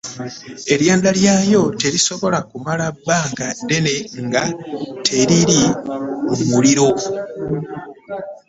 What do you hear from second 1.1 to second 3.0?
lyayo terisobola kumala